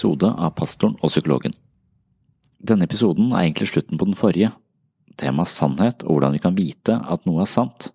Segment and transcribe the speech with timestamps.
[0.00, 1.52] Episode av Pastoren og psykologen.
[2.56, 4.48] Denne episoden er egentlig slutten på den forrige.
[5.20, 7.90] Temaet sannhet og hvordan vi kan vite at noe er sant.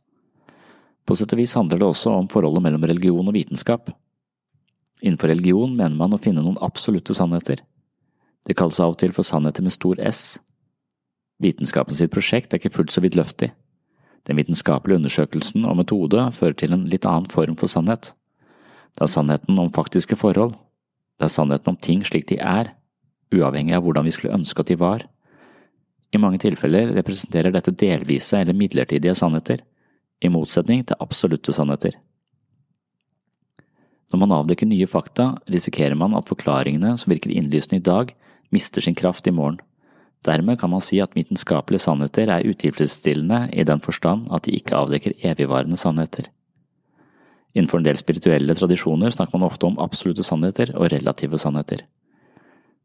[1.01, 3.89] På sett og vis handler det også om forholdet mellom religion og vitenskap.
[5.01, 7.63] Innenfor religion mener man å finne noen absolutte sannheter.
[8.45, 10.37] Det kalles av og til for sannheter med stor S.
[11.41, 13.49] Vitenskapen sitt prosjekt er ikke fullt så vidløftig.
[14.29, 18.13] Den vitenskapelige undersøkelsen og metode fører til en litt annen form for sannhet.
[18.93, 20.53] Det er sannheten om faktiske forhold,
[21.19, 22.73] det er sannheten om ting slik de er,
[23.35, 25.05] uavhengig av hvordan vi skulle ønske at de var.
[26.13, 29.63] I mange tilfeller representerer dette delvise eller midlertidige sannheter,
[30.23, 31.95] i motsetning til absolutte sannheter.
[34.13, 38.13] Når man avdekker nye fakta, risikerer man at forklaringene som virker innlysende i dag,
[38.53, 39.59] mister sin kraft i morgen.
[40.25, 44.77] Dermed kan man si at vitenskapelige sannheter er utilfredsstillende i den forstand at de ikke
[44.77, 46.29] avdekker evigvarende sannheter.
[47.55, 51.85] Innenfor en del spirituelle tradisjoner snakker man ofte om absolutte sannheter og relative sannheter.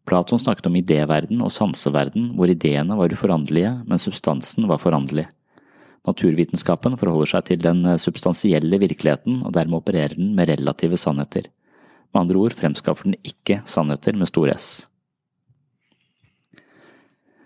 [0.06, 5.26] Platon snakket om idéverden og sanseverden hvor ideene var uforanderlige, men substansen var foranderlig.
[6.06, 11.50] Naturvitenskapen forholder seg til den substansielle virkeligheten og dermed opererer den med relative sannheter.
[12.14, 14.70] Med andre ord fremskaffer den ikke sannheter med stor S.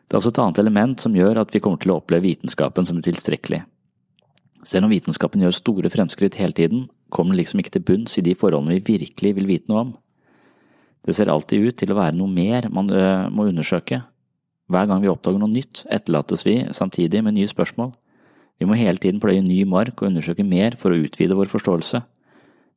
[0.04, 2.86] Det er også et annet element som gjør at vi kommer til å oppleve vitenskapen
[2.86, 3.64] som utilstrekkelig.
[4.64, 8.24] Selv om vitenskapen gjør store fremskritt hele tiden, kommer den liksom ikke til bunns i
[8.24, 9.92] de forholdene vi virkelig vil vite noe om.
[11.04, 14.00] Det ser alltid ut til å være noe mer man ø, må undersøke.
[14.72, 17.92] Hver gang vi oppdager noe nytt, etterlates vi samtidig med nye spørsmål.
[18.58, 22.00] Vi må hele tiden pløye ny mark og undersøke mer for å utvide vår forståelse.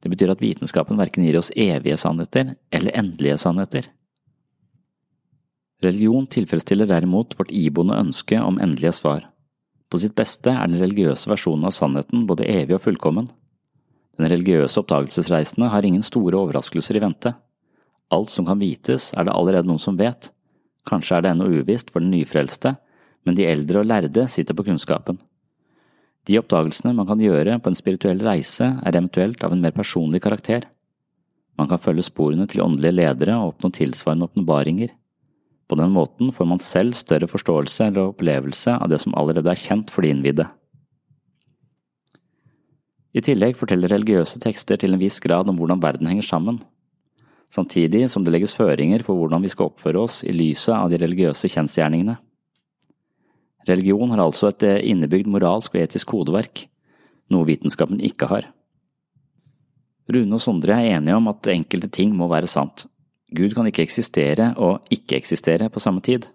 [0.03, 3.87] Det betyr at vitenskapen verken gir oss evige sannheter eller endelige sannheter.
[5.85, 9.27] Religion tilfredsstiller derimot vårt iboende ønske om endelige svar.
[9.87, 13.29] På sitt beste er den religiøse versjonen av sannheten både evig og fullkommen.
[14.17, 17.33] Den religiøse oppdagelsesreisende har ingen store overraskelser i vente.
[18.11, 20.31] Alt som kan vites, er det allerede noen som vet.
[20.87, 22.75] Kanskje er det ennå uvisst for den nyfrelste,
[23.27, 25.19] men de eldre og lærde sitter på kunnskapen.
[26.27, 30.21] De oppdagelsene man kan gjøre på en spirituell reise, er eventuelt av en mer personlig
[30.23, 30.65] karakter.
[31.57, 34.91] Man kan følge sporene til åndelige ledere og oppnå tilsvarende åpenbaringer.
[35.67, 39.59] På den måten får man selv større forståelse eller opplevelse av det som allerede er
[39.59, 40.47] kjent for de innvidde.
[43.17, 46.61] I tillegg forteller religiøse tekster til en viss grad om hvordan verden henger sammen,
[47.51, 50.99] samtidig som det legges føringer for hvordan vi skal oppføre oss i lyset av de
[51.01, 52.17] religiøse kjensgjerningene.
[53.67, 56.67] Religion har altså et innebygd moralsk og etisk kodeverk,
[57.33, 58.47] noe vitenskapen ikke har.
[60.07, 62.85] Rune og Sondre er enige om at enkelte ting må være sant.
[63.35, 66.29] Gud kan ikke eksistere og ikke eksistere på samme tid.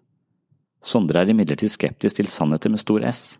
[0.82, 3.38] Sondre er imidlertid skeptisk til sannheter med stor S.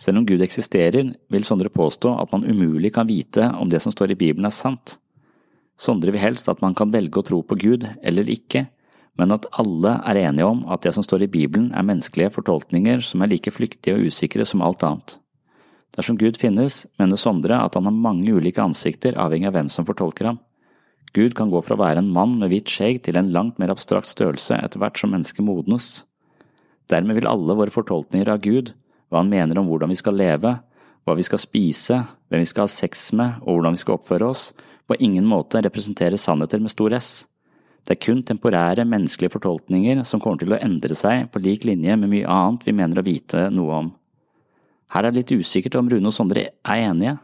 [0.00, 3.92] Selv om Gud eksisterer, vil Sondre påstå at man umulig kan vite om det som
[3.92, 4.98] står i Bibelen er sant.
[5.80, 8.66] Sondre vil helst at man kan velge å tro på Gud eller ikke,
[9.18, 13.02] men at alle er enige om at det som står i Bibelen er menneskelige fortolkninger
[13.04, 15.16] som er like flyktige og usikre som alt annet.
[15.96, 19.88] Dersom Gud finnes, mener Sondre at han har mange ulike ansikter avhengig av hvem som
[19.88, 20.38] fortolker ham.
[21.16, 23.72] Gud kan gå fra å være en mann med hvitt skjegg til en langt mer
[23.72, 26.04] abstrakt størrelse etter hvert som mennesket modnes.
[26.90, 28.72] Dermed vil alle våre fortolkninger av Gud,
[29.10, 30.54] hva han mener om hvordan vi skal leve,
[31.02, 31.98] hva vi skal spise,
[32.30, 34.50] hvem vi skal ha sex med og hvordan vi skal oppføre oss,
[34.86, 37.10] på ingen måte representere sannheter med stor S.
[37.86, 41.96] Det er kun temporære menneskelige fortolkninger som kommer til å endre seg på lik linje
[41.98, 43.90] med mye annet vi mener å vite noe om.
[44.94, 47.16] Her er det litt usikkert om Rune og Sondre er enige.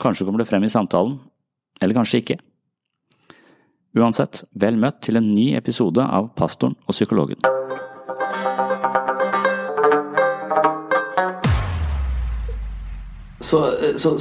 [0.00, 1.16] Kanskje kommer det frem i samtalen,
[1.80, 2.40] eller kanskje ikke.
[3.94, 7.38] Uansett, vel møtt til en ny episode av Pastoren og psykologen.
[13.38, 13.60] Så,
[14.00, 14.16] så,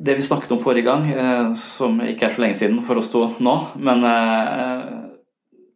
[0.00, 3.12] det vi snakket om forrige gang, eh, som ikke er så lenge siden for oss
[3.12, 4.88] to nå, men eh,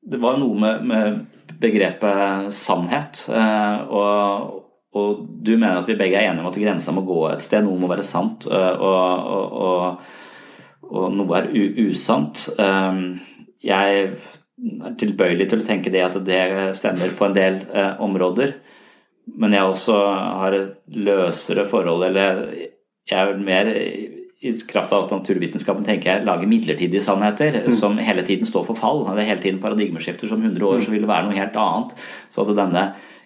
[0.09, 3.27] det var noe med, med begrepet sannhet.
[3.29, 4.61] Eh, og,
[4.97, 7.67] og, du mener at vi begge er enige om at grensa må gå et sted,
[7.69, 8.49] noe må være sant.
[8.49, 10.23] og, og, og
[10.91, 11.51] og noe er
[11.85, 12.47] usant.
[13.65, 16.43] Jeg er tilbøyelig til å tenke det at det
[16.79, 17.61] stemmer på en del
[18.05, 18.55] områder.
[19.41, 19.95] men jeg også
[20.41, 22.43] har et løsere forhold, eller
[23.09, 23.71] jeg er mer
[24.45, 27.73] i kraft av at naturvitenskapen tenker jeg lager midlertidige sannheter mm.
[27.77, 29.05] som hele tiden står for fall.
[29.07, 30.29] Det er hele tiden paradigmeskifter.
[30.29, 31.95] Som 100 år så vil det være noe helt annet.
[32.33, 32.83] Så at denne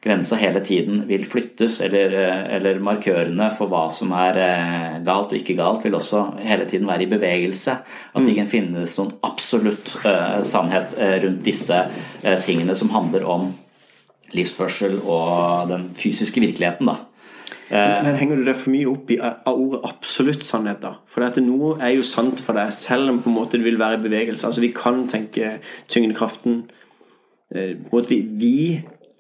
[0.09, 2.17] grensa hele tiden vil flyttes, eller,
[2.57, 6.89] eller, markørene for hva som er eh, galt og ikke galt, vil også hele tiden
[6.89, 7.77] være i bevegelse.
[8.11, 13.51] At det ikke finnes noen absolutt uh, sannhet rundt disse uh, tingene som handler om
[14.35, 16.91] livsførsel og den fysiske virkeligheten.
[16.91, 16.97] da.
[17.69, 20.95] Eh, men henger du deg for mye opp i av ordet absolutt sannhet, da?
[21.09, 23.81] For at noe er jo sant for deg, selv om på en måte det vil
[23.81, 24.49] være i bevegelse.
[24.49, 25.59] Altså Vi kan tenke
[25.93, 26.63] tyngdekraften
[27.53, 28.55] eh, på en måte vi, vi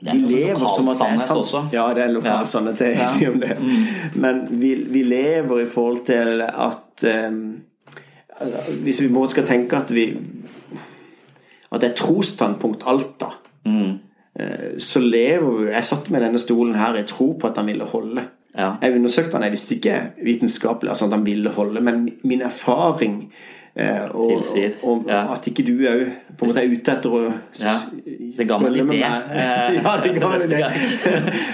[0.00, 1.40] vi lever som at det er sant.
[1.40, 1.64] Også.
[1.74, 2.46] Ja, det er lokal ja.
[2.46, 2.78] sannhet.
[2.78, 3.30] Det er ja.
[3.30, 3.56] om det.
[3.58, 4.20] Mm.
[4.22, 7.40] Men vi, vi, lever i forhold til at um,
[8.84, 10.12] Hvis vi både skal tenke at vi
[11.72, 13.32] At det er trosstandpunkt alt, da.
[13.66, 13.98] Mm.
[14.78, 17.84] Så lever vi Jeg satt med denne stolen her i tro på at han ville
[17.84, 18.22] holde.
[18.54, 18.72] Ja.
[18.82, 23.32] Jeg undersøkte han, jeg visste ikke vitenskapelig altså at han ville holde, men min erfaring
[23.78, 24.42] eh, og,
[24.82, 25.20] og, ja.
[25.32, 26.02] at ikke du òg
[26.38, 27.20] på en måte er ute etter å
[27.60, 27.74] ja.
[28.38, 28.98] Det ga meg litt det.
[29.78, 30.60] ja, det ga meg det.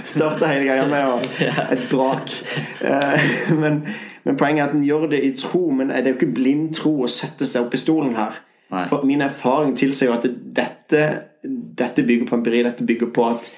[0.09, 1.29] Starta hele greia med
[1.75, 2.35] et brak.
[2.81, 3.83] Eh, men,
[4.25, 6.75] men, poenget er at en gjør det i tro, men det er jo ikke blind
[6.81, 8.41] tro å sette seg opp i stolen her.
[8.75, 8.87] Nei.
[8.91, 11.05] For min erfaring tilsier jo at dette,
[11.45, 12.65] dette bygger på empiri.
[12.67, 13.53] Dette bygger på at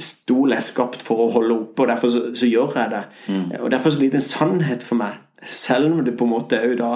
[0.00, 3.02] stol er skapt for å holde oppe, og derfor så, så gjør jeg det.
[3.28, 3.44] Mm.
[3.60, 6.60] Og Derfor så blir det en sannhet for meg, selv om det på en måte
[6.64, 6.92] òg da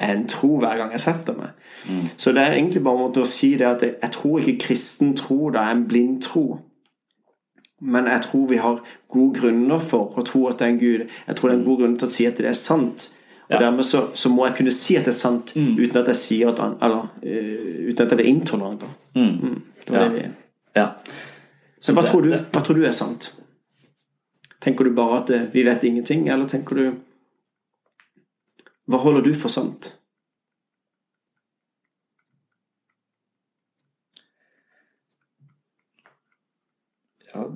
[0.00, 1.54] en tro hver gang jeg setter meg.
[1.88, 2.08] Mm.
[2.16, 4.66] Så det er egentlig bare en måte å si det at jeg, jeg tror ikke
[4.66, 6.44] kristen tro da er en blind tro.
[7.82, 11.08] Men jeg tror vi har gode grunner for å tro at det er en Gud.
[11.26, 13.08] Jeg tror det er en god grunn til å si at det er sant.
[13.48, 13.64] Og ja.
[13.64, 15.72] dermed så, så, må jeg kunne si at det er sant mm.
[15.80, 18.86] uten at jeg sier at han, eller uh, uten at jeg blir intolerant.
[19.18, 19.32] Mm.
[19.42, 19.60] mm.
[19.82, 20.08] Det var ja.
[20.08, 20.28] det vi
[20.76, 20.86] ja.
[21.82, 23.32] Så hva, det, tror du, hva tror du er sant?
[24.62, 26.84] Tenker du bare at eh, vi vet ingenting, eller tenker du
[28.90, 29.92] Hva holder du for sant?
[37.32, 37.46] Ja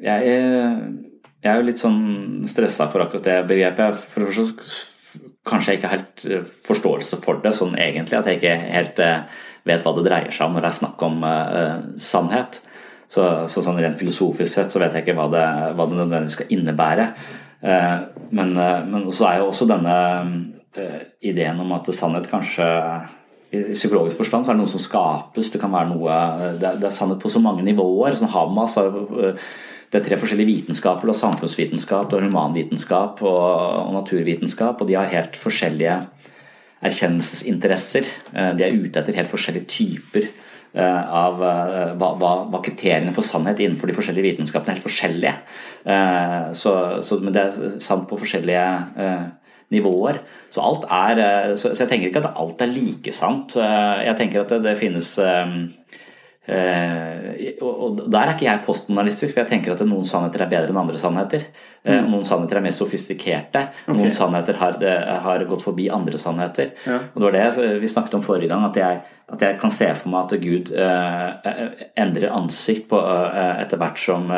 [0.00, 0.78] Jeg er,
[1.44, 2.00] jeg er jo litt sånn
[2.48, 4.00] stressa for akkurat det begrepet.
[4.00, 8.16] For det første kanskje jeg ikke har helt eh, forståelse for det sånn egentlig.
[8.16, 11.04] At jeg ikke helt eh, vet hva det dreier seg om når det er snakk
[11.04, 12.62] om uh, sannhet.
[13.10, 15.46] Så, så, sånn rent filosofisk sett så vet jeg ikke hva det,
[15.76, 17.06] hva det nødvendigvis skal innebære.
[17.60, 17.98] Eh,
[18.30, 19.96] men, eh, men så er jo også denne
[20.76, 22.66] eh, ideen om at sannhet kanskje
[23.50, 25.50] i psykologisk forstand så er det noe som skapes.
[25.50, 26.18] Det kan være noe
[26.60, 28.14] Det, det er sannhet på så mange nivåer.
[28.14, 28.94] Sånn Hamas har
[29.90, 31.10] det er tre forskjellige vitenskaper.
[31.18, 33.48] Samfunnsvitenskap, humanvitenskap og,
[33.88, 34.78] og naturvitenskap.
[34.78, 35.96] Og de har helt forskjellige
[36.86, 38.06] erkjennelsesinteresser.
[38.54, 40.30] De er ute etter helt forskjellige typer
[40.78, 45.34] av eh, hva, hva, kriteriene for sannhet innenfor de forskjellige vitenskapene er helt forskjellige.
[45.82, 48.66] Eh, så, så, men det er sant på forskjellige
[49.74, 50.20] nivåer.
[50.50, 53.54] Så, alt er, så, så jeg tenker ikke at alt er like sant.
[53.58, 55.12] Jeg tenker at det, det finnes
[56.48, 60.80] og Der er ikke jeg postmodernistisk, for jeg tenker at noen sannheter er bedre enn
[60.80, 61.44] andre sannheter.
[61.84, 62.10] Mm.
[62.12, 63.62] noen sannheter er mer sofistikerte.
[63.84, 63.96] Okay.
[63.96, 64.76] Noen sannheter har,
[65.24, 66.74] har, gått forbi andre sannheter.
[66.86, 66.98] Ja.
[67.12, 69.90] Og Det var det vi snakket om forrige gang, at jeg, at jeg kan se
[69.94, 71.60] for meg at Gud eh,
[72.02, 74.32] endrer ansikt på, etter hvert som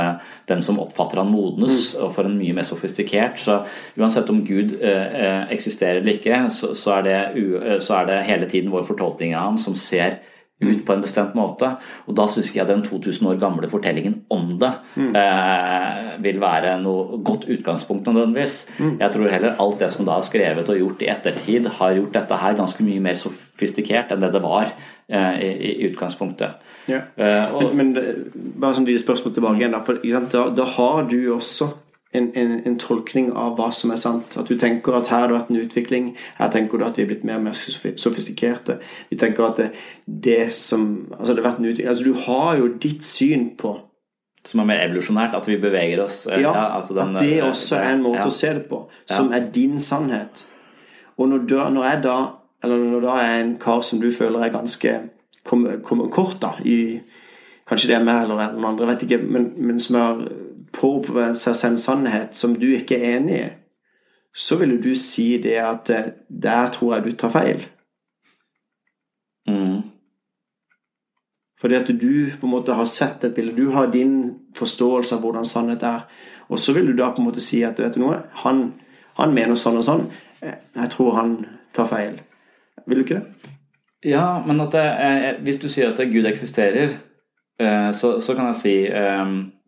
[0.51, 2.03] den som oppfatter han modnes, mm.
[2.03, 3.39] og får en mye mer sofistikert.
[3.43, 3.61] Så
[3.99, 8.75] uansett om Gud eksisterer eller ikke, så, så, er det, så er det hele tiden
[8.75, 10.21] vår fortolkning av ham som ser
[10.63, 11.69] ut på en bestemt måte.
[12.07, 15.11] Og da syns jeg den 2000 år gamle fortellingen om det mm.
[15.19, 18.59] eh, vil være noe godt utgangspunkt nødvendigvis.
[18.79, 18.97] Mm.
[19.01, 22.19] Jeg tror heller alt det som da er skrevet og gjort i ettertid, har gjort
[22.19, 26.69] dette her ganske mye mer sofistikert enn det det var eh, i, i, utgangspunktet.
[26.91, 27.05] Ja.
[27.17, 29.77] Eh, og, men, men, bare sånn lite spørsmål tilbake igjen.
[29.77, 30.03] Da, for,
[30.35, 31.73] da, da har du også
[32.13, 34.37] en, en, en, tolkning av hva som er sant.
[34.37, 36.11] At du tenker at her har det vært en utvikling.
[36.37, 38.79] Her tenker du at vi er blitt mer og mer sofistikerte.
[39.09, 39.71] Vi tenker at det,
[40.05, 43.73] det som Altså, det har vært en utvikling Altså, du har jo ditt syn på
[44.45, 45.39] Som er mer evolusjonært?
[45.39, 48.05] At vi beveger oss eh, Ja, ja altså den, at det eh, også er en
[48.05, 48.29] måte ja.
[48.29, 48.85] å se det på.
[49.09, 49.41] Som ja.
[49.41, 50.45] er din sannhet.
[51.17, 52.19] Og når, du, når jeg da
[52.63, 54.97] Eller når da er en kar som du føler er ganske
[55.43, 57.01] kommer kom kort, da, i
[57.67, 60.19] Kanskje det er meg eller noen andre, vet ikke, men, men som har
[60.72, 63.50] påberoper seg en sannhet som du ikke er enig i,
[64.32, 67.64] så vil du si det at eh, der tror jeg du tar feil.
[69.48, 69.82] Mm.
[71.60, 75.22] Fordi at du på en måte har sett et bilde, du har din forståelse av
[75.22, 76.06] hvordan sannhet er.
[76.48, 78.64] Og så vil du da på en måte si at vet du noe, han,
[79.20, 80.08] han mener sånn og sånn.
[80.41, 81.36] Eh, jeg tror han
[81.76, 82.19] tar feil.
[82.86, 83.52] Vil du ikke det?
[84.08, 84.82] Ja, men det,
[85.44, 86.96] hvis du sier at Gud eksisterer,
[87.94, 88.72] så, så kan jeg si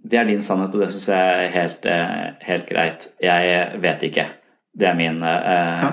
[0.04, 3.08] det er din sannhet, og det syns jeg er helt, eh, helt, greit.
[3.24, 4.26] Jeg vet ikke.
[4.76, 5.84] Det er min, eh,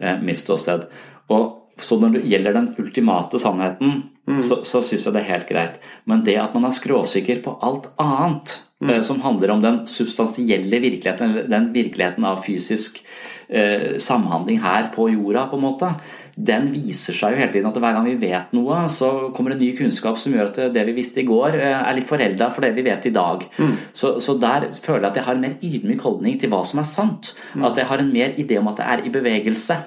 [0.00, 0.14] ja.
[0.22, 0.86] mitt ståsted.
[1.28, 4.40] Og så når det gjelder den ultimate sannheten, mm.
[4.40, 5.76] så, så syns jeg det er helt greit.
[6.08, 8.94] Men det at man er skråsikker på alt annet, mm.
[9.06, 13.02] som handler om den substansielle virkeligheten, den virkeligheten av fysisk
[13.48, 15.92] eh, samhandling her på jorda, på en måte,
[16.38, 19.62] den viser seg jo hele tiden at hver gang vi vet noe, så kommer det
[19.62, 22.62] ny kunnskap som gjør at det vi visste i går, eh, er litt forelda for
[22.62, 23.42] det vi vet i dag.
[23.58, 23.74] Mm.
[23.90, 26.82] Så, så, der føler jeg at jeg har en mer ydmyk holdning til hva som
[26.82, 27.32] er sant.
[27.54, 27.66] Mm.
[27.66, 29.80] At jeg har en mer idé om at det er i bevegelse.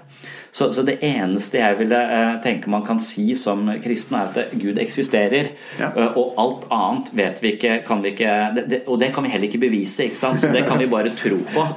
[0.52, 4.52] Så, så, det eneste jeg ville eh, tenke man kan si som kristen, er at
[4.60, 5.54] Gud eksisterer.
[5.80, 5.94] Ja.
[5.96, 9.24] Eh, og alt annet vet vi ikke, kan vi ikke det, det, Og det kan
[9.24, 10.44] vi heller ikke bevise, ikke sant?
[10.44, 11.68] så det kan vi bare tro på.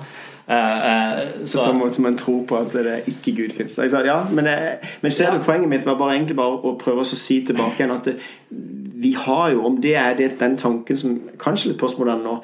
[0.46, 1.58] Så.
[1.58, 3.78] På samme måte som en tror på at det ikke Gud fins.
[3.78, 4.48] Ja, men,
[5.00, 7.94] men, ser du, poenget mitt var bare egentlig bare å prøve å si tilbake igjen
[7.94, 8.18] at det,
[9.04, 12.34] vi har jo, om det er det, den tanken som kanskje litt postmoderne nå,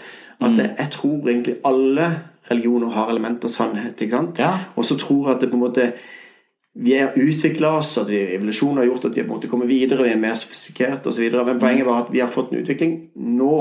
[0.40, 0.78] at det, mm.
[0.78, 2.08] jeg tror egentlig alle
[2.50, 4.00] religioner har element av sannhet.
[4.00, 4.40] ikke sant?
[4.40, 4.54] Ja.
[4.76, 5.90] Og så tror jeg at det på en måte
[6.80, 9.68] vi har utvikla oss, at vi, evolusjonen har gjort at vi på en måte kommer
[9.68, 11.26] videre, vi er mer sofistikerte osv.
[11.36, 12.96] Men poenget var at vi har fått en utvikling.
[13.36, 13.54] Nå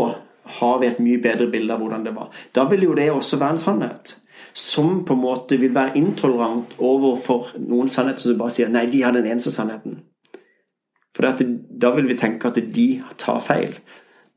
[0.60, 2.30] har vi et mye bedre bilde av hvordan det var.
[2.56, 4.16] Da vil jo det også være en sannhet
[4.60, 9.04] som på en måte vil være intolerant overfor noen sannheter som bare sier nei, de
[9.06, 10.02] har den eneste sannheten.
[11.16, 11.48] For det,
[11.82, 12.88] da vil vi tenke at de
[13.20, 13.78] tar feil.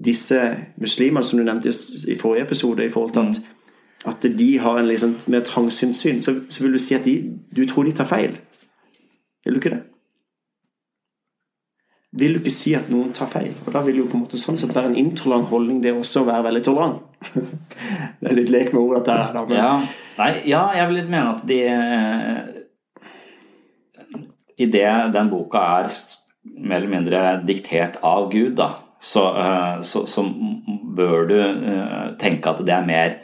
[0.02, 0.38] Disse
[0.83, 3.43] muslimene som du nevnte i forrige episode, i forhold til
[4.07, 7.17] at, at de har en liksom mer trangsyntssyn, så, så vil du si at de,
[7.57, 8.38] du tror de tar feil.
[9.45, 9.83] Vil du ikke det?
[12.12, 13.52] Vil du ikke si at noen tar feil.
[13.64, 16.23] Og da vil jo på en måte sånn sett være en intolerant holdning, det også
[16.23, 16.99] å være veldig tolerant.
[18.21, 19.38] det er litt lek med ord, dette her.
[19.49, 19.57] Men...
[19.57, 19.71] Ja.
[20.19, 22.40] Nei, ja, jeg vil litt mene at de eh,
[24.61, 25.88] I det den boka er
[26.42, 30.26] mer eller mindre diktert av Gud, da, så, eh, så, så
[30.97, 33.16] bør du eh, tenke at det er mer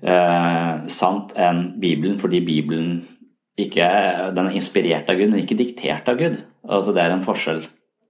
[0.00, 3.02] eh, sant enn Bibelen, fordi Bibelen
[3.60, 3.86] ikke,
[4.34, 6.40] den er inspirert av Gud, men ikke diktert av Gud.
[6.66, 7.62] Altså Det er en forskjell.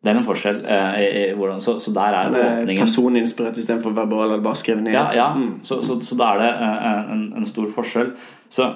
[0.04, 0.58] Det er en forskjell.
[0.68, 4.92] Eh, i, hvordan, så, så, der er åpningen Personinspirert istedenfor verbal eller bare skrevet ned?
[4.92, 5.28] Ja, ja.
[5.32, 5.62] Mm.
[5.64, 8.12] Så, så, så, da er det eh, en, en stor forskjell.
[8.52, 8.68] Så,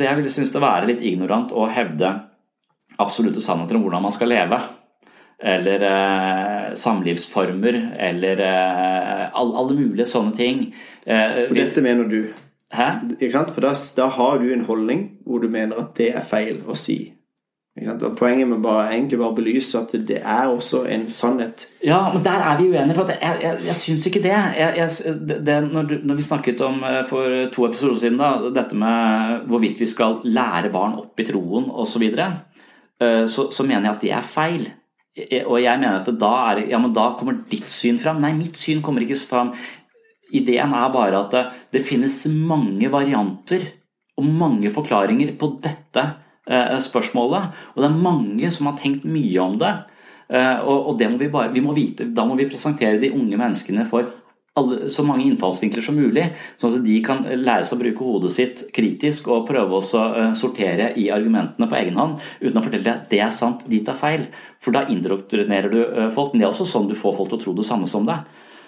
[0.00, 2.14] jeg ville synes det være litt ignorant å hevde
[3.02, 4.60] absolutte sannheter om hvordan man skal leve.
[5.36, 7.76] Eller eh, samlivsformer,
[8.08, 10.62] eller eh, alle, alle, mulige sånne ting.
[11.04, 12.22] Eh, Og dette mener du?
[12.72, 12.88] Hæ?
[13.18, 13.52] Ikke sant?
[13.52, 16.78] For da, da har du en holdning hvor du mener at det er feil å
[16.78, 17.12] si.
[17.76, 21.66] Og Poenget med bare, egentlig bare belyse at det er også en sannhet.
[21.84, 22.94] Ja, men der er vi uenige.
[22.94, 24.32] for Jeg, jeg, jeg syns ikke det.
[24.32, 24.88] Jeg,
[25.46, 29.80] det når, når, vi snakket om eh, for to episoder siden da, dette med hvorvidt
[29.80, 32.30] vi skal lære barn opp i troen osv., så,
[33.04, 34.68] eh, så, så mener jeg at det er feil.
[35.44, 38.24] Og jeg mener at da, er, ja, men da kommer ditt syn fram.
[38.24, 39.52] Nei, mitt syn kommer ikke fram.
[40.32, 41.36] Ideen er bare at
[41.72, 43.68] det, finnes mange varianter
[44.16, 46.04] og mange forklaringer på dette
[46.46, 47.48] spørsmålet.
[47.74, 49.72] Og det er mange som har tenkt mye om det.
[50.28, 53.38] Eh, og, det må vi bare, vi må vite, Da må vi presentere de unge
[53.38, 54.08] menneskene for
[54.56, 58.32] alle, så mange innfallsvinkler som mulig, sånn at de kan lære seg å bruke hodet
[58.32, 62.94] sitt kritisk og prøve å eh, sortere i argumentene på egen hånd, uten å fortelle
[62.94, 64.26] at det er sant, de tar feil.
[64.64, 65.80] For da indoktrinerer du
[66.14, 66.32] folk.
[66.32, 68.24] Men det er også sånn du får folk til å tro det samme som deg.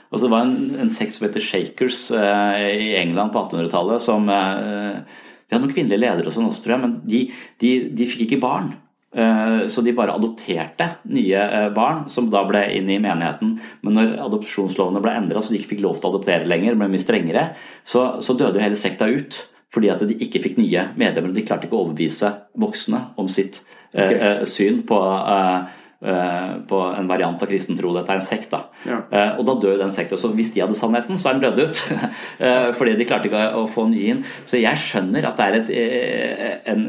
[0.08, 4.28] Altså, det var en, en sekt som heter Shakers eh, i England på 1800-tallet, som
[4.32, 5.18] eh,
[5.48, 7.22] de hadde noen kvinnelige ledere og sånn også, tror jeg, men de,
[7.62, 8.74] de, de fikk ikke barn.
[9.16, 13.54] Eh, så de bare adopterte nye eh, barn, som da ble inn i menigheten.
[13.86, 16.90] Men når adopsjonslovene ble endra så de ikke fikk lov til å adoptere lenger, ble
[16.92, 17.46] mye strengere,
[17.80, 19.40] så, så døde jo hele sekta ut.
[19.72, 21.32] Fordi at de ikke fikk nye medlemmer.
[21.32, 23.62] og De klarte ikke å overbevise voksne om sitt
[23.92, 24.48] eh, okay.
[24.48, 25.00] syn på
[25.98, 27.90] på en variant av kristen tro.
[27.96, 28.52] Dette er en sekt.
[28.52, 28.60] da.
[28.86, 29.00] Ja.
[29.10, 30.16] Eh, og da dør den sekta.
[30.16, 31.82] Så hvis de hadde sannheten, så er den dødd ut.
[32.38, 34.20] Eh, fordi de klarte ikke å få nye inn.
[34.46, 35.70] Så jeg skjønner at det er et,
[36.70, 36.84] en,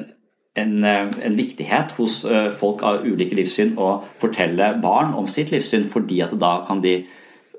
[0.61, 2.19] en, en, viktighet hos
[2.59, 6.99] folk av ulike livssyn å fortelle barn om sitt livssyn, fordi at da kan de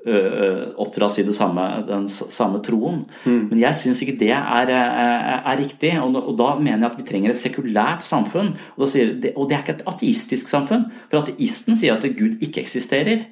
[0.01, 3.03] oppdras i samme, den samme troen.
[3.25, 3.43] Mm.
[3.51, 5.93] Men jeg syns ikke det er, er, er riktig.
[6.01, 8.55] Og, og, da mener jeg at vi trenger et sekulært samfunn.
[8.77, 10.87] Og, det, og det er ikke et ateistisk samfunn.
[11.11, 13.27] For ateisten sier at Gud ikke eksisterer.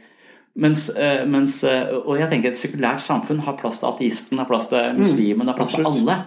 [0.60, 0.90] Mens,
[1.30, 5.48] mens, og jeg tenker Et sekulært samfunn har plass til ateisten, har plass til muslimen,
[5.48, 6.18] har plass til alle.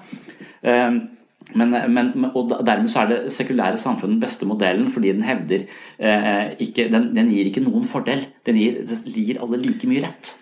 [1.58, 5.64] Men, men, og Dermed så er det sekulære samfunn den beste modellen, fordi den hevder
[5.98, 8.24] eh, ikke, den, den, gir ikke noen fordel.
[8.46, 10.34] Den gir, den gir, alle like mye rett.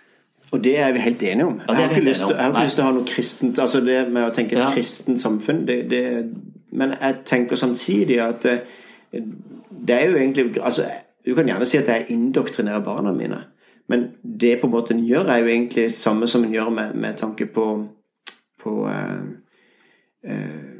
[0.51, 1.61] Og det er vi helt enige om.
[1.67, 3.79] Ja, jeg har ikke lyst, til, har ikke lyst til å ha noe kristent altså
[3.85, 4.67] det med å tenke ja.
[4.73, 5.63] kristent samfunn.
[5.67, 6.03] Det, det,
[6.75, 8.57] men jeg tenker samtidig at det,
[9.13, 9.31] eh,
[9.87, 10.83] det er jo egentlig altså,
[11.25, 13.43] Du kan gjerne si at jeg indoktrinerer barna mine.
[13.87, 16.69] Men det på en måte en gjør, er jo egentlig det samme som en gjør
[16.69, 17.65] med, med tanke på,
[18.63, 19.23] på eh,
[20.23, 20.70] eh,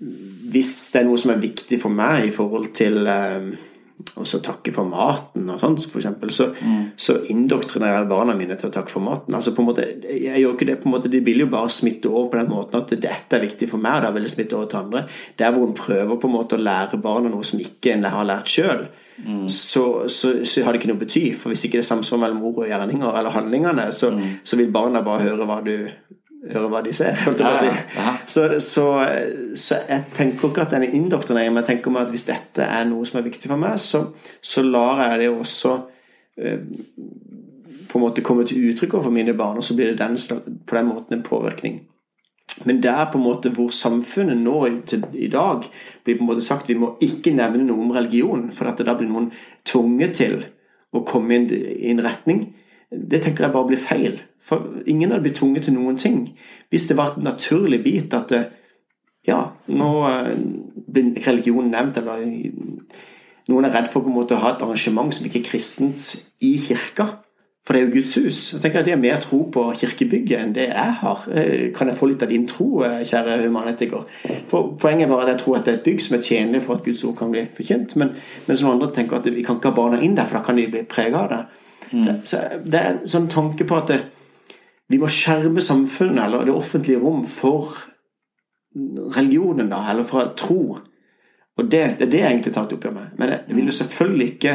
[0.00, 3.50] Hvis det er noe som er viktig for meg i forhold til eh,
[4.00, 6.84] å takke for maten og sånn, for eksempel, så, mm.
[6.96, 9.34] så indoktrinerer jeg barna mine til å takke for maten.
[9.36, 11.72] Altså på en måte, jeg gjør ikke det på en måte, De vil jo bare
[11.72, 14.32] smitte over på den måten at dette er viktig for meg, og da vil det
[14.32, 15.04] smitte over til andre.
[15.40, 18.28] Der hvor en prøver på en måte å lære barna noe som ikke en har
[18.28, 18.86] lært sjøl,
[19.20, 19.44] mm.
[19.52, 21.26] så, så, så, har det ikke noe å bety.
[21.36, 24.40] For hvis ikke det er samsvar mellom ord og gjerninger, eller handlingene, så, mm.
[24.44, 25.74] så vil barna bare høre hva du
[26.48, 27.16] høre hva de ser.
[27.24, 27.70] holdt jeg på å si.
[28.30, 28.86] Så, så,
[29.54, 32.66] så, jeg tenker ikke at den er indoktrinering, men jeg tenker meg at hvis dette
[32.66, 34.06] er noe som er viktig for meg, så,
[34.40, 35.74] så lar jeg det også
[36.40, 36.62] eh,
[37.90, 40.16] på en måte komme til uttrykk overfor mine barn, og så blir det den,
[40.66, 41.82] på den måten en påvirkning.
[42.66, 44.56] Men der på en måte hvor samfunnet nå
[44.88, 45.68] til i dag
[46.04, 48.96] blir på en måte sagt vi må ikke nevne noe om religion, for at da
[48.98, 49.30] blir noen
[49.68, 50.40] tvunget til
[50.90, 52.48] å komme inn i en retning
[52.90, 54.18] det tenker jeg bare blir feil.
[54.42, 56.24] For ingen hadde blitt tvunget til noen ting.
[56.72, 58.44] Hvis det var et naturlig bit at det,
[59.28, 60.36] ja, nå eh,
[60.90, 62.22] blir religion nevnt, eller
[63.50, 66.12] noen er redd for på en måte å ha et arrangement som ikke er kristent
[66.44, 67.10] i kirka.
[67.66, 68.38] For det er jo Guds hus.
[68.54, 71.26] Jeg tenker at De har mer tro på kirkebygget enn det jeg har.
[71.28, 74.06] Eh, kan jeg få litt av din tro, eh, kjære humanetiker?
[74.48, 76.62] For Poenget er bare at jeg tror at det er et bygg som er tjenlig
[76.62, 77.96] for at Guds ord kan bli forkynt.
[77.96, 78.14] Men,
[78.46, 80.56] men som andre tenker at vi kan ikke ha barna inn der, for da kan
[80.56, 81.42] de bli prega av det.
[81.92, 82.02] Mm.
[82.02, 84.00] Så, så, det er en sånn tanke på at det,
[84.90, 87.76] vi må skjerme samfunnet eller det offentlige rom for
[89.16, 90.78] religionen, da, eller fra tro.
[91.58, 93.12] Og det, det er det jeg egentlig tar et oppgjør med.
[93.18, 94.54] Men jeg vil jo selvfølgelig ikke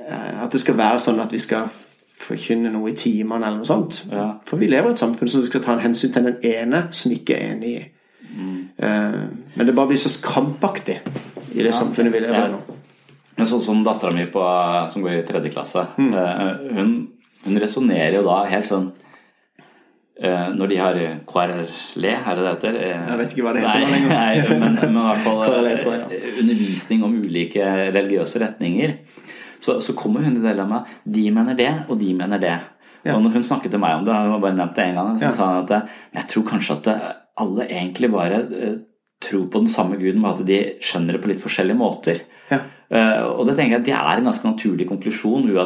[0.00, 1.68] eh, at det skal være sånn at vi skal
[2.16, 4.00] forkynne noe i timene eller noe sånt.
[4.12, 4.28] Ja.
[4.48, 7.12] For vi lever i et samfunn som skal ta en hensyn til den ene som
[7.12, 7.84] ikke er enig i.
[8.26, 8.56] Mm.
[8.80, 9.20] Uh,
[9.54, 10.98] men det bare blir så krampaktig
[11.52, 12.62] i det ja, samfunnet vi lever i nå.
[13.36, 16.12] Men sånn som dattera mi som går i tredje klasse, mm.
[16.16, 16.92] Eh, hun,
[17.46, 22.78] hun resonnerer jo da helt sånn uh, når de har KRLE, er det det heter?
[22.80, 23.86] Uh, jeg vet ikke hva det heter.
[23.90, 25.74] Nei, nei men, men, i hvert fall KRLE,
[26.44, 28.96] undervisning om ulike religiøse retninger.
[29.62, 32.56] Så, så kommer hun i det med de mener det, og de mener det.
[33.06, 33.14] Ja.
[33.14, 35.14] Og når hun snakket til meg om det, hun har bare nevnt det én gang,
[35.18, 35.32] så ja.
[35.34, 36.92] sa hun at jeg tror kanskje at
[37.38, 38.42] alle egentlig bare
[39.22, 42.22] tror på den samme guden, med at de skjønner det på litt forskjellige måter.
[42.50, 42.60] Ja.
[42.86, 45.64] Uh, og det tenker jeg det er en ganske naturlig konklusjon uh,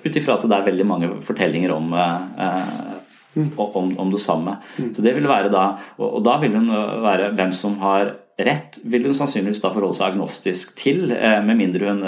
[0.00, 2.94] ut ifra at det er veldig mange fortellinger om, uh,
[3.36, 3.50] mm.
[3.60, 4.56] om, om, det samme.
[4.78, 4.94] Mm.
[4.96, 5.66] Så det vil være da
[5.98, 6.72] og, og, da vil hun
[7.04, 11.10] være hvem som har rett, vil hun sannsynligvis da forholde seg agnostisk til,
[11.44, 11.98] med mindre hun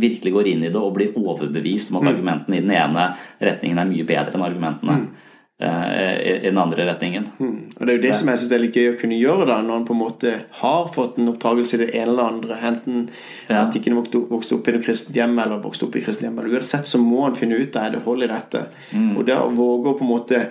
[0.00, 2.12] virkelig går inn i det og blir overbevist om at mm.
[2.14, 4.96] argumentene i den ene retningen er mye bedre enn argumentene.
[5.02, 5.33] Mm.
[5.60, 7.28] Eh, i den andre retningen.
[7.38, 7.70] Mm.
[7.76, 9.60] Og Det er jo det som jeg syns er litt gøy å kunne gjøre da
[9.62, 12.56] når en på en måte har fått en oppdragelse i det ene eller andre.
[12.70, 13.04] Enten
[13.46, 13.60] ja.
[13.60, 16.40] at ikke en vokste opp i noe kristent hjem eller vokste opp i kristent hjem.
[16.42, 18.64] Eller uansett så må en finne ut av det hold i dette.
[18.90, 19.12] Mm.
[19.14, 20.44] Og det å våge å på en måte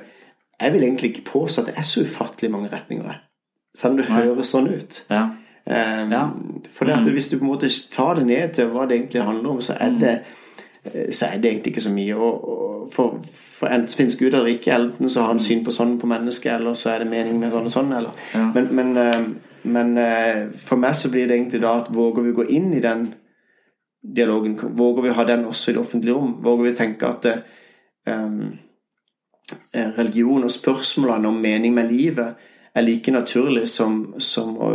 [0.62, 3.18] Jeg vil egentlig ikke påstå at det er så ufattelig mange retninger.
[3.76, 5.00] Selv om det høres sånn ut.
[5.12, 5.24] Ja.
[5.66, 6.22] Um, ja.
[6.72, 7.10] For mm.
[7.12, 9.76] hvis du på en måte tar det ned til hva det egentlig handler om, så
[9.76, 10.00] er mm.
[10.00, 10.14] det,
[10.84, 12.16] så er det egentlig ikke så mye.
[12.16, 13.20] Og, og for
[13.64, 14.76] for enten finnes Gud eller ikke.
[14.76, 17.54] Enten så har han syn på sånn på mennesket, eller så er det mening med
[17.54, 17.94] sånn og sånn.
[17.96, 18.46] Ja.
[18.56, 19.22] Men, men, eh,
[19.64, 22.82] men, eh, for meg så blir det egentlig da at våger vi gå inn i
[22.84, 23.14] den
[24.04, 24.58] dialogen?
[24.60, 26.36] Våger vi ha den også i det offentlige rom?
[26.44, 27.30] Våger vi tenke at
[28.12, 28.58] um,
[29.74, 34.72] religion og spørsmålene om mening med livet er like naturlig som, som, å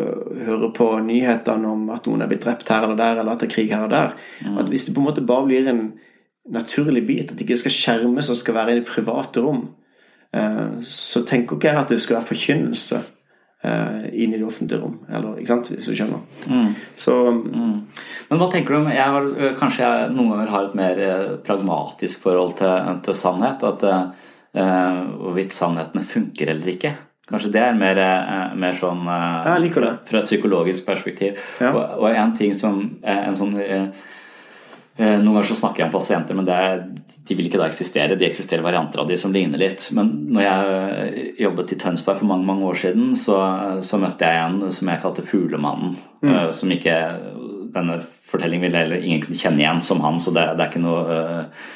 [0.46, 3.48] høre på nyhetene om at noen er blitt drept her eller der, eller at det
[3.48, 4.12] er krig her og der.
[4.44, 4.60] Mm.
[4.62, 5.88] At Hvis det på en måte bare blir en
[6.50, 7.30] naturlig bit.
[7.30, 9.62] At det ikke skal skjermes og skal være i det private rom.
[10.34, 13.00] Eh, så tenker ikke jeg at det skal være forkynnelse
[13.64, 14.98] eh, inn i det offentlige rom.
[15.08, 16.22] Eller, ikke sant, hvis du skjønner.
[16.48, 16.70] Mm.
[16.96, 17.74] Så, mm.
[18.30, 21.36] Men hva tenker du om jeg har, Kanskje jeg noen ganger har et mer eh,
[21.44, 23.66] pragmatisk forhold til, til sannhet?
[23.68, 23.84] At
[24.58, 26.94] hvorvidt uh, sannhetene funker eller ikke.
[27.28, 27.98] Kanskje det er mer,
[28.56, 31.40] mer sånn uh, fra et psykologisk perspektiv.
[31.60, 31.74] Ja.
[31.74, 33.58] Og, og, en ting som en sånn
[34.98, 36.80] Eh, noen ganger så snakker jeg om pasienter, men er,
[37.28, 38.16] de vil ikke da eksistere.
[38.18, 39.84] De eksisterer varianter av de som ligner litt.
[39.94, 43.36] Men når jeg jobbet i Tønsberg for mange mange år siden, så,
[43.84, 45.94] så møtte jeg en som jeg kalte Fuglemannen.
[46.26, 46.38] Mm.
[46.54, 46.96] Som ikke
[47.68, 50.80] Denne fortellingen ville heller ingen kunne kjenne igjen som han, så det, det er ikke
[50.80, 51.66] noe uh,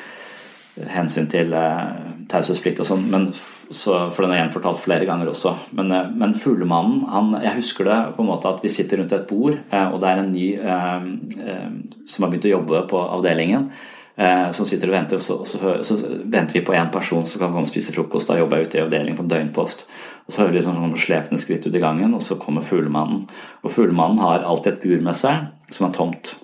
[0.76, 3.06] hensyn til eh, taushetsplikt og sånn.
[3.12, 5.54] Men så, for den er gjenfortalt flere ganger også.
[5.76, 9.12] Men, eh, men Fuglemannen han, Jeg husker det på en måte at vi sitter rundt
[9.12, 11.08] et bord, eh, og det er en ny eh,
[11.46, 11.72] eh,
[12.06, 13.70] som har begynt å jobbe på avdelingen.
[14.14, 15.96] Eh, som sitter og venter, og så, og så, så
[16.28, 18.28] venter vi på én person som kan komme og spise frokost.
[18.28, 19.86] Da jobber jeg ute i avdelingen på en døgnpost.
[20.26, 23.24] Og Så hører vi liksom sånn slepende skritt ut i gangen, og så kommer fuglemannen.
[23.64, 26.36] Og fuglemannen har alltid et bur med seg som er tomt.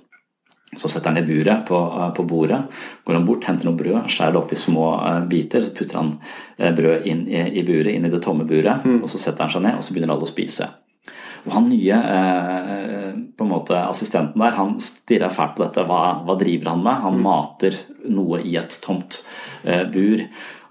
[0.77, 2.61] Så setter han det buret på, eh, på, bordet,
[3.05, 5.97] går han bort, henter noe brød, skjærer det opp i små uh, biter, så putter
[5.97, 6.11] han
[6.59, 9.01] brødet brød inn i, i, buret, inn i det tomme buret, mm.
[9.01, 10.69] og så setter han seg ned, og så begynner alle å spise.
[11.47, 11.97] Og han nye
[13.39, 15.85] på en måte assistenten der, han stirrer fælt på dette.
[15.87, 16.99] Hva, hva driver han med?
[17.05, 17.23] Han mm.
[17.25, 17.79] mater
[18.11, 19.23] noe i et tomt
[19.95, 20.25] bur.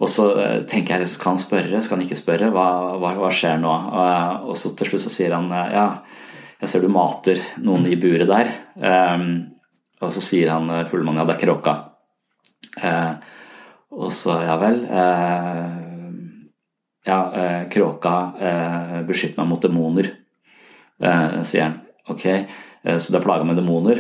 [0.04, 0.28] Og så
[0.70, 2.52] tenker jeg, skal han spørre, skal han ikke spørre?
[2.54, 2.68] Hva,
[3.00, 3.74] hva, hva skjer nå?
[4.44, 5.88] og så til slutt så sier han ja,
[6.62, 8.52] jeg ser du mater noen i buret der.
[8.82, 9.57] Um,
[10.02, 11.76] og så sier han fullmannen ja, det er kråka.
[12.78, 13.14] Eh,
[13.98, 14.84] og så ja vel.
[14.86, 15.88] Eh,
[17.08, 20.10] ja, eh, kråka eh, beskytter meg mot demoner,
[21.00, 21.80] eh, sier han.
[22.08, 22.24] Ok,
[22.88, 24.00] så du er plaga med demoner?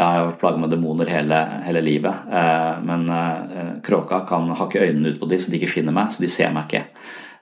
[0.00, 2.26] Ja, jeg har vært plaga med demoner hele, hele livet.
[2.84, 3.06] men
[3.84, 6.52] kråka kan hakke øynene ut på dem, så de ikke finner meg, så de ser
[6.52, 6.84] meg ikke.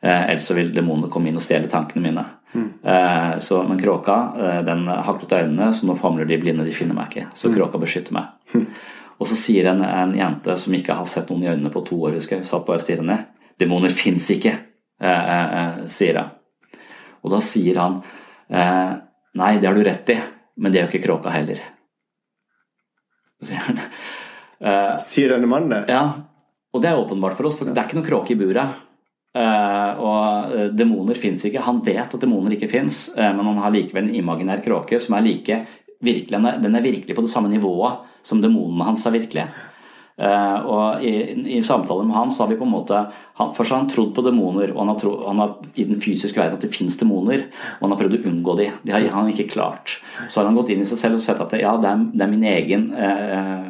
[0.03, 2.23] Ellers så vil demonene komme inn og stjele tankene mine.
[2.53, 2.69] Mm.
[3.43, 7.11] Så, men kråka eh, den haklet øynene, så nå famler de blinde, de finner meg
[7.11, 7.27] ikke.
[7.35, 7.57] Så mm.
[7.57, 8.31] kråka beskytter meg.
[8.55, 8.69] Mm.
[9.19, 11.99] Og så sier en, en, jente som ikke har sett noen i øynene på to
[12.07, 13.27] år, husker jeg, satt bare stirret ned.
[13.59, 14.53] Demoner fins ikke,
[15.03, 16.35] eh, eh, sier hun.
[17.27, 17.99] Og da sier han
[18.47, 18.93] eh,
[19.39, 20.19] nei, det har du rett i,
[20.63, 21.67] men det er jo ikke kråka heller.
[23.43, 23.85] Sier han.
[24.59, 25.95] Eh, sier denne mannen det?
[25.95, 26.01] Ja.
[26.75, 28.81] Og det er åpenbart for oss, for det er ikke noe kråke i buret.
[29.37, 31.63] Uh, og uh, demoner fins ikke.
[31.67, 35.19] Han vet at demoner ikke fins, uh, men han har likevel en imaginær kråke som
[35.19, 35.59] er like
[36.05, 39.49] virkelig, den er virkelig på det samme nivået som demonene hans er virkelige.
[40.19, 41.11] Og i,
[41.57, 43.01] i, samtaler med han så har vi på en måte
[43.39, 46.01] han, Først har han trodd på demoner, og han har, tro, han har i den
[46.03, 47.47] fysiske verden at det fins demoner,
[47.79, 48.69] og han har prøvd å unngå de.
[48.83, 49.99] Det har han ikke klart.
[50.29, 52.07] Så har han gått inn i seg selv og sett at det, ja, det er,
[52.13, 53.69] det er min egen eh,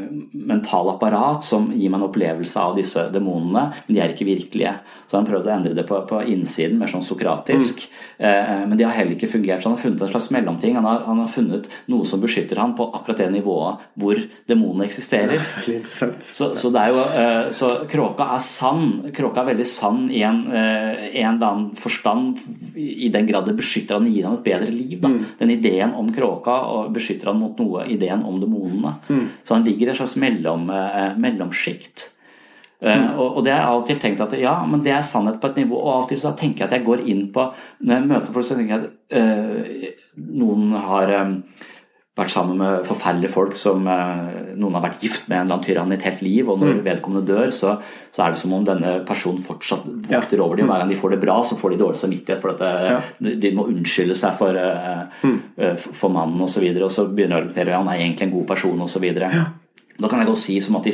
[0.49, 4.75] mentale apparat som gir meg en opplevelse av disse demonene, men de er ikke virkelige.
[5.09, 7.87] Så har han prøvd å endre det på, på innsiden, mer sånn sokratisk.
[7.89, 8.27] Mm.
[8.29, 9.63] Eh, men det har heller ikke fungert.
[9.63, 10.75] Så han har funnet en slags mellomting.
[10.77, 14.85] Han har, han har funnet noe som beskytter han på akkurat det nivået hvor demonene
[14.89, 15.41] eksisterer.
[15.65, 18.89] Ja, så, så, det er jo, eh, så kråka er sann.
[19.17, 22.39] Kråka er veldig sann i en, eh, en eller annen forstand,
[22.77, 25.01] i den grad det beskytter han og gir han et bedre liv.
[25.03, 25.25] Mm.
[25.39, 28.95] Den ideen om kråka og beskytter han mot noe, ideen om demonene.
[29.09, 29.27] Mm.
[29.43, 32.11] Så han ligger i et slags mellom, eh, mellomsjikt.
[32.79, 33.19] Mm.
[33.19, 35.41] og, og, det har jeg av og til tenkt at ja, men det er sannhet
[35.43, 35.81] på et nivå.
[35.81, 37.49] Og av og til så tenker jeg at jeg går inn på
[37.83, 39.97] Når jeg møter folk, så tenker jeg at
[40.39, 41.35] noen har um,
[42.19, 45.67] vært sammen med forferdelige folk som eh, noen har vært gift med en eller annen
[45.67, 46.81] tyrann i et helt liv, og når mm.
[46.87, 47.77] vedkommende dør, så,
[48.11, 50.45] så, er det som om denne personen fortsatt vokter ja.
[50.45, 50.71] over dem.
[50.71, 53.37] Hver gang de får det bra, så får de dårlig samvittighet for at det, ja.
[53.45, 55.39] de må unnskylde seg for, uh, mm.
[55.87, 58.03] for mannen osv., og, så videre, og så begynner de å argumentere ja, han er
[58.03, 59.09] egentlig en god person osv.
[59.15, 59.47] Ja.
[59.99, 60.91] Da kan jeg godt si som at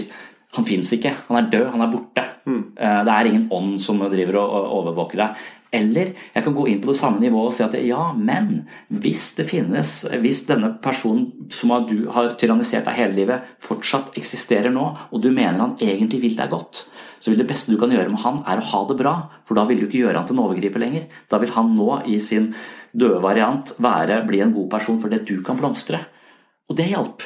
[0.54, 2.24] han fins ikke, han er død, han er borte.
[2.44, 2.62] Mm.
[2.76, 5.46] Det er ingen ånd som driver og overvåker deg.
[5.74, 9.32] Eller jeg kan gå inn på det samme nivået og si at ja, men hvis
[9.38, 14.86] det finnes, hvis denne personen som du har tyrannisert deg hele livet, fortsatt eksisterer nå,
[15.10, 16.84] og du mener han egentlig vil deg godt,
[17.18, 19.14] så vil det beste du kan gjøre med han, er å ha det bra.
[19.48, 21.06] For da vil du ikke gjøre han til en overgriper lenger.
[21.32, 22.50] Da vil han nå i sin
[22.92, 26.04] døde variant være, bli en god person fordi du kan blomstre.
[26.68, 27.24] Og det hjalp.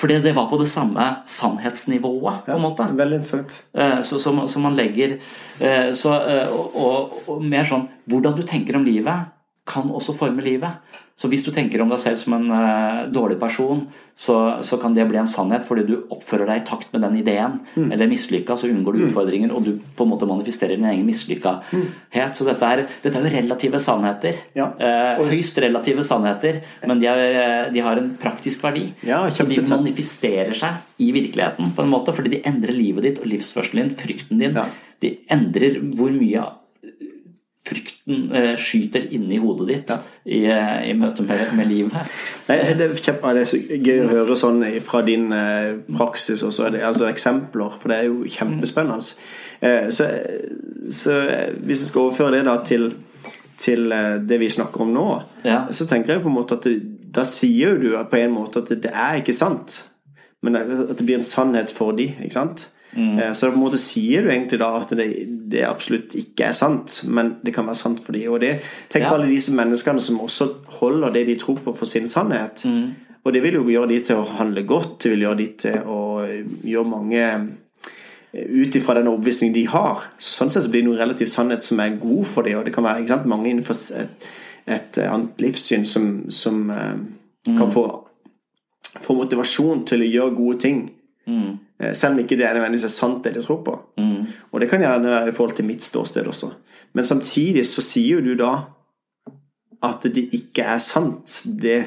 [0.00, 2.84] Fordi det var på det samme sannhetsnivået, på en måte.
[2.84, 3.62] Ja, veldig interessant.
[3.72, 5.16] Eh, så, så, så, man legger
[5.60, 9.32] eh, så, eh, og, og, og, mer sånn Hvordan du tenker om livet,
[9.66, 11.02] kan også forme livet.
[11.16, 14.92] Så hvis du tenker om deg selv som en uh, dårlig person, så, så, kan
[14.96, 17.54] det bli en sannhet fordi du oppfører deg i takt med den ideen.
[17.72, 17.86] Mm.
[17.94, 19.06] Eller mislykka, så unngår du mm.
[19.08, 21.72] utfordringer, og du på en måte manifesterer din egen mislykkahet.
[21.72, 21.86] Mm.
[22.36, 24.42] Så dette er, dette er, jo relative sannheter.
[24.58, 24.68] Ja.
[24.76, 28.84] Uh, høyst relative sannheter, men de, er, eh, de har en praktisk verdi.
[29.08, 33.24] Ja, og de manifesterer seg i virkeligheten på en måte, fordi de endrer livet ditt
[33.24, 34.60] og livsførselen din, frykten din.
[34.60, 34.68] Ja.
[35.00, 36.44] De endrer hvor mye
[37.66, 39.98] frykten eh, skyter inni hodet ditt ja.
[40.24, 42.14] i, eh, i, møte med, med livet.
[42.48, 46.44] Nei, det, er kjempe, det er så gøy å høre sånn fra din eh, praksis
[46.46, 49.16] også, det altså eksempler, for det er jo kjempespennende.
[49.60, 50.08] Eh, så,
[50.90, 51.18] så,
[51.62, 52.88] hvis jeg skal overføre det da til,
[53.58, 55.08] til eh, det vi snakker om nå,
[55.46, 55.64] ja.
[55.72, 56.78] så tenker jeg på en måte at det,
[57.16, 59.82] da sier du på en måte at det er ikke sant,
[60.44, 62.68] men at det blir en sannhet for de, ikke sant?
[62.96, 63.18] Mm.
[63.18, 65.08] Eh, så på en måte sier du egentlig da at det,
[65.50, 68.54] det, absolutt ikke er sant, men det kan være sant for de Og det
[68.92, 72.64] tenk på alle disse menneskene som også holder det de tror på, for sin sannhet.
[72.64, 72.94] Mm.
[73.26, 75.78] Og det vil jo gjøre de til å handle godt, det vil gjøre de til
[75.90, 80.08] å gjøre mange eh, ut ifra den overbevisningen de har.
[80.22, 82.60] Sånn sett så blir det noe relativt sannhet som er god for dem.
[82.60, 84.28] Og det kan være sant, mange innenfor et,
[84.64, 86.92] et, annet livssyn som, som eh,
[87.50, 87.56] mm.
[87.58, 87.88] kan få,
[88.94, 90.86] få motivasjon til å gjøre gode ting.
[91.26, 91.58] Mm.
[91.80, 93.76] Eh, selv om ikke det er nødvendigvis er sant, det de tror på.
[93.98, 94.26] Mm.
[94.52, 96.50] Og det kan gjerne være i forhold til mitt ståsted også.
[96.94, 98.54] Men samtidig så sier jo du da
[99.84, 101.80] at det ikke er sant, det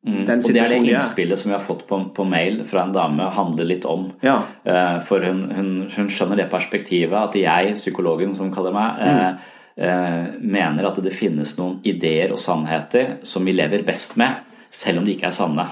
[0.00, 0.22] Mm.
[0.22, 3.26] Og det er det innspillet som vi har fått på, på, mail fra en dame,
[3.36, 4.06] handler litt om.
[4.24, 4.38] Ja.
[4.64, 9.50] Eh, for hun, hun, hun, skjønner det perspektivet at jeg, psykologen som kaller meg, mm.
[9.84, 14.40] eh, mener at det finnes noen ideer og sannheter som vi lever best med,
[14.72, 15.68] selv om de ikke er sanne.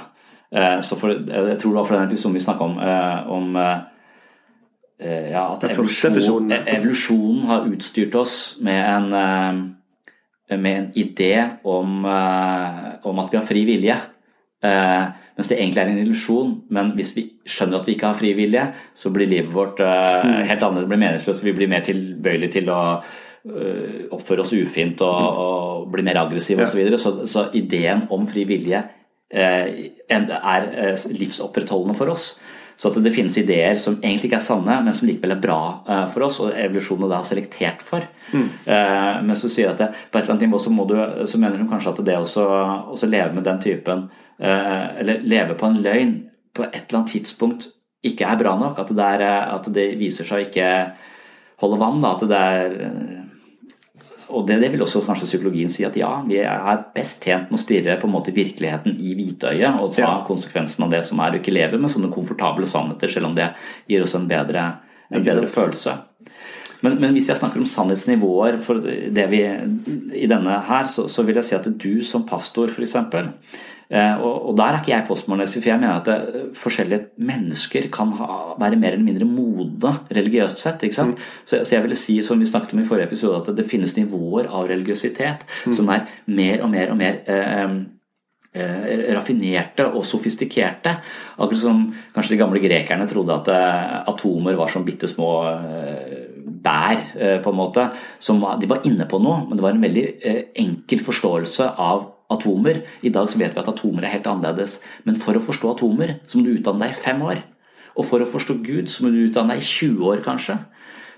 [0.54, 2.78] Uh, så for, Jeg tror det var for den episoden vi snakka om,
[3.36, 3.56] om
[4.98, 9.76] ja, at evolusjon, evolusjonen har utstyrt oss med en,
[10.58, 13.94] med en idé om, om at vi har fri vilje.
[14.64, 16.50] Mens det egentlig er en illusjon.
[16.74, 20.66] Men hvis vi skjønner at vi ikke har fri vilje, så blir livet vårt helt
[20.66, 20.82] annerledes.
[20.82, 21.46] Det blir meningsløst.
[21.46, 22.82] Vi blir mer tilbøyelige til å
[24.18, 26.74] oppføre oss ufint og, og bli mer aggressive osv.
[26.74, 26.98] Så, videre.
[26.98, 28.82] så Så ideen om fri vilje
[29.30, 30.68] er
[31.18, 32.30] livsopprettholdende for oss.
[32.78, 35.58] Så at det finnes ideer som egentlig ikke er sanne, men som likevel er bra
[36.12, 38.06] for oss, og evolusjonen da har selektert for.
[38.30, 38.46] Mm.
[39.26, 40.94] Men så sier at det, på et eller annet nivå så, du,
[41.26, 44.06] så mener hun kanskje at det å leve med den typen
[44.38, 46.12] Eh, eller leve på en løgn
[46.54, 47.64] på et eller annet tidspunkt
[48.06, 48.78] ikke er bra nok.
[48.78, 50.68] At det, er, eh, at det viser seg å ikke
[51.64, 52.02] holde vann.
[52.04, 53.24] Da, at det er eh,
[54.28, 57.58] og det, det, vil også kanskje psykologien si at ja, vi er best tjent med
[57.58, 60.10] å stirre på en måte virkeligheten i hvitøyet og ta ja.
[60.26, 63.50] konsekvensen av det som er, og ikke leve med sånne komfortable sannheter, selv om det
[63.88, 64.66] gir oss en bedre,
[65.08, 65.96] en bedre følelse.
[66.84, 69.40] Men, men, hvis jeg snakker om sannhetsnivåer for det vi,
[70.14, 72.94] i denne her, så, så vil jeg si at du som pastor f.eks.
[73.88, 77.88] Eh, og, der er ikke jeg postmodernist, for jeg mener at det, eh, forskjellige mennesker
[77.92, 80.82] kan ha, være mer eller mindre modne religiøst sett.
[80.82, 81.16] ikke sant?
[81.16, 81.28] Mm.
[81.44, 83.96] Så, så, jeg ville si, som vi snakket om i forrige episode, at det finnes
[83.96, 85.72] nivåer av religiøsitet mm.
[85.72, 87.64] som er mer og mer og mer eh,
[88.60, 90.98] eh, raffinerte og sofistikerte.
[91.38, 91.80] Akkurat som
[92.12, 93.48] kanskje de gamle grekerne trodde at
[94.12, 95.32] atomer var som bitte små
[96.60, 97.00] bær,
[97.40, 97.88] på en måte.
[98.20, 100.06] Som, de var inne på noe, men det var en veldig
[100.60, 102.82] enkel forståelse av atomer.
[103.02, 104.80] I dag så vet vi at atomer er helt annerledes.
[105.08, 107.44] Men for å forstå atomer så må du utdanne deg i fem år.
[107.98, 110.58] Og for å forstå Gud så må du utdanne deg i 20 år, kanskje.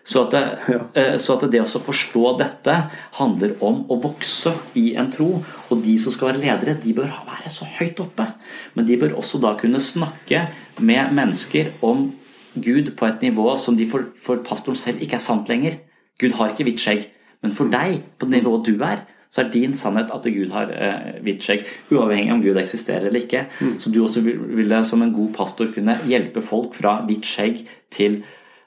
[0.06, 0.42] Så at, det,
[0.72, 0.78] ja.
[0.96, 2.76] Eh, så at det å forstå dette
[3.18, 5.28] handler om å vokse i en tro.
[5.68, 8.26] Og de som skal være ledere, de bør være så høyt oppe.
[8.74, 10.46] Men de bør også da kunne snakke
[10.80, 12.08] med mennesker om
[12.56, 15.78] Gud på et nivå som de for, for pastoren selv ikke er sant lenger.
[16.20, 17.06] Gud har ikke hvitt skjegg.
[17.44, 20.72] Men for deg, på det nivået du er, så er din sannhet at Gud har
[20.74, 23.46] eh, hvitt skjegg, uavhengig om Gud eksisterer eller ikke.
[23.60, 23.76] Mm.
[23.78, 27.62] Så du også ville som en god pastor kunne hjelpe folk fra hvitt skjegg
[27.94, 28.20] til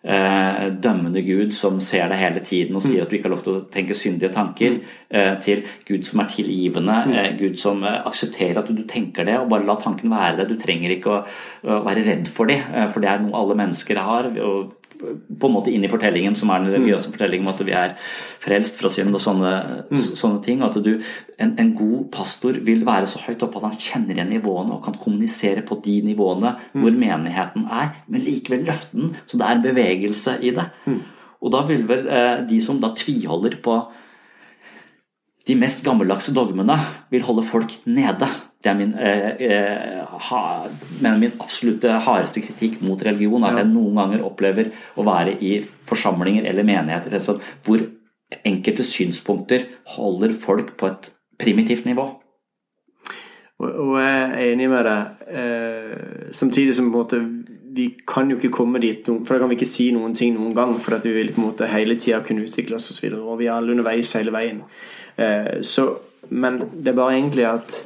[0.03, 3.05] eh, dømmende Gud som ser deg hele tiden og sier mm.
[3.05, 4.93] at du ikke har lov til å tenke syndige tanker, mm.
[5.19, 7.15] eh, til Gud som er tilgivende, mm.
[7.19, 10.49] eh, Gud som eh, aksepterer at du, tenker det, og bare la tanken være det.
[10.51, 11.19] Du trenger ikke å,
[11.67, 14.31] å være redd for det, eh, for det er noe alle mennesker har.
[14.43, 17.15] og på en måte inn i fortellingen, som er den religiøse mm.
[17.15, 17.95] fortellingen om at vi er
[18.43, 19.53] frelst fra synd og sånne,
[19.89, 20.03] mm.
[20.19, 20.63] sånne ting.
[20.65, 20.93] at du,
[21.37, 24.85] en, en, god pastor vil være så høyt oppe at han kjenner igjen nivåene og
[24.85, 26.79] kan kommunisere på de nivåene mm.
[26.83, 30.69] hvor menigheten er, men likevel løfte den, så det er en bevegelse i det.
[30.85, 31.01] Mm.
[31.43, 33.77] Og da vil vel eh, de som da tviholder på
[35.47, 36.77] de mest gammeldagse dogmene,
[37.11, 38.29] vil holde folk nede.
[38.63, 40.41] Det er min, eh, eh, ha,
[41.01, 43.43] min absolutte hardeste kritikk mot religion.
[43.43, 47.83] At jeg noen ganger opplever å være i forsamlinger eller menigheter altså, hvor
[48.47, 52.07] enkelte synspunkter holder folk på et primitivt nivå.
[53.63, 55.27] Og, jeg er enig med deg.
[55.27, 57.21] Eh, samtidig som på en måte
[57.73, 60.53] vi kan jo ikke komme dit, for da kan vi ikke si noen ting noen
[60.55, 60.75] gang.
[60.79, 63.09] For at vi vil på en måte hele tida kunne utvikle oss osv.
[63.11, 64.63] Og, så og vi er alle underveis hele veien.
[65.17, 65.87] Eh, så,
[66.29, 67.83] men det er bare egentlig at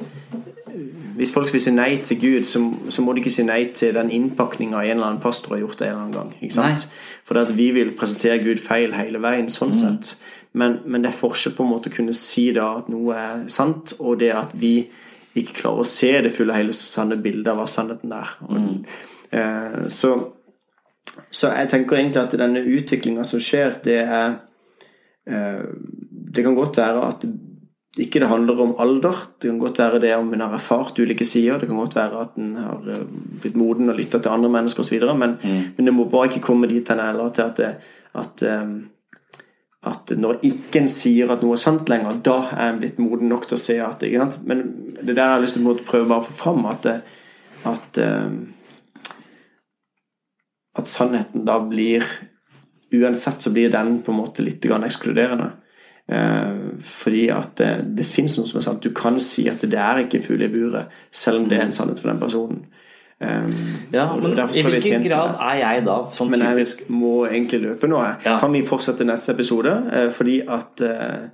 [1.18, 2.60] hvis folk vil si nei til Gud, så,
[2.94, 5.80] så må de ikke si nei til den innpakninga en eller annen pastor har gjort
[5.80, 6.28] det en eller annen gang.
[6.38, 6.84] Ikke sant?
[7.26, 9.78] For at vi vil presentere Gud feil hele veien, sånn mm.
[9.80, 10.12] sett.
[10.52, 13.42] Men, men, det er forskjell på en måte å kunne si da at noe er
[13.50, 14.76] sant, og det at vi
[15.38, 18.32] ikke klarer å se det fulle hele sanne bildet av hva sannheten er.
[18.46, 18.70] Mm.
[19.34, 20.14] Eh, så,
[21.30, 24.38] så, jeg tenker egentlig at denne utviklinga som skjer, det er
[25.26, 25.66] eh,
[26.38, 27.24] Det kan godt være at
[27.98, 29.16] ikke det handler om alder.
[29.40, 31.58] Det kan godt være det om en har erfart ulike sider.
[31.58, 33.06] Det kan godt være at en har eh,
[33.42, 35.02] blitt moden og lytta til andre mennesker osv.
[35.18, 35.64] Men, mm.
[35.76, 37.70] men det må bare ikke komme dit hen heller til at, det,
[38.22, 38.68] at, eh,
[39.92, 43.30] at når ikke en sier at noe er sant lenger, da er en blitt moden
[43.32, 44.14] nok til å se at det
[44.46, 44.64] Men
[45.00, 46.90] det der jeg har lyst til å prøve bare å få fram at,
[47.72, 48.32] at, eh,
[50.78, 52.06] at sannheten da blir
[52.88, 55.50] Uansett så blir den på en måte litt ekskluderende.
[56.08, 58.84] Eh, fordi at det, det fins noe som er sant.
[58.84, 61.74] Du kan si at det er ikke fugl i buret, selv om det er en
[61.74, 62.66] sannhet for den personen.
[63.18, 63.54] Um,
[63.90, 67.98] ja, men I hvilken grad er jeg da sånn Men jeg må egentlig løpe nå.
[68.22, 68.36] Ja.
[68.38, 69.72] Kan vi fortsette neste episode?
[69.90, 71.26] Uh, fordi at uh,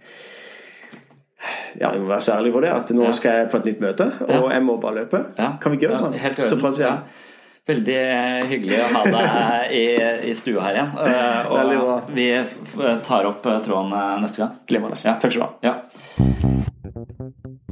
[1.76, 3.84] ja, vi må være så ærlige på det at nå skal jeg på et nytt
[3.84, 5.20] møte, og jeg må bare løpe.
[5.36, 6.16] Kan vi ikke gjøre sånn?
[6.40, 7.04] Så prates vi igjen.
[7.64, 8.00] Veldig
[8.50, 9.84] hyggelig å ha deg i,
[10.28, 10.90] i stua her igjen.
[11.00, 12.26] Uh, og vi
[13.06, 14.58] tar opp eh, tråden eh, neste gang.
[14.68, 14.98] Glimrende.
[15.00, 15.14] Ja.
[15.16, 15.52] Takk skal du ha.
[15.64, 15.74] Ja.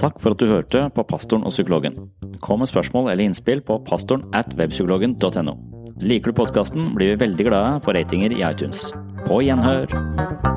[0.00, 1.98] Takk for at du hørte på Pastoren og psykologen.
[2.42, 5.54] Kom med spørsmål eller innspill på pastoren at webpsykologen.no.
[6.02, 8.88] Liker du podkasten, blir vi veldig glade for ratinger i iTunes.
[9.28, 10.51] På gjenhør!